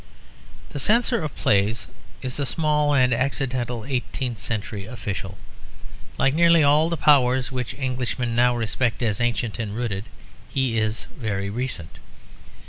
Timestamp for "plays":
1.35-1.85